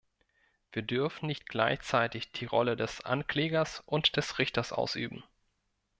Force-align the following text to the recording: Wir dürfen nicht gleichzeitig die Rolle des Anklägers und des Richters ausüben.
Wir 0.71 0.81
dürfen 0.81 1.27
nicht 1.27 1.47
gleichzeitig 1.47 2.31
die 2.31 2.45
Rolle 2.47 2.75
des 2.75 3.01
Anklägers 3.01 3.83
und 3.85 4.17
des 4.17 4.39
Richters 4.39 4.73
ausüben. 4.73 5.23